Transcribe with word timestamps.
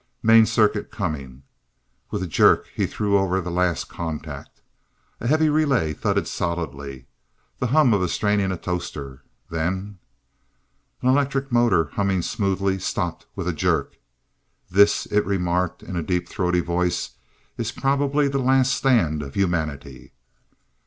"Main 0.23 0.47
circuit 0.47 0.89
coming." 0.89 1.43
With 2.09 2.23
a 2.23 2.27
jerk 2.27 2.65
he 2.73 2.87
threw 2.87 3.19
over 3.19 3.39
the 3.39 3.51
last 3.51 3.83
contact. 3.87 4.59
A 5.19 5.27
heavy 5.27 5.47
relay 5.47 5.93
thudded 5.93 6.27
solidly. 6.27 7.05
The 7.59 7.67
hum 7.67 7.93
of 7.93 8.01
a 8.01 8.09
straining 8.09 8.51
atostor. 8.51 9.21
Then 9.51 9.99
An 11.03 11.09
electric 11.09 11.51
motor, 11.51 11.89
humming 11.93 12.23
smoothly 12.23 12.79
stopped 12.79 13.27
with 13.35 13.47
a 13.47 13.53
jerk. 13.53 13.97
"This," 14.71 15.05
it 15.05 15.23
remarked 15.23 15.83
in 15.83 15.95
a 15.95 16.01
deep 16.01 16.27
throaty 16.27 16.61
voice, 16.61 17.11
"is 17.55 17.71
probably 17.71 18.27
the 18.27 18.39
last 18.39 18.73
stand 18.73 19.21
of 19.21 19.35
humanity." 19.35 20.13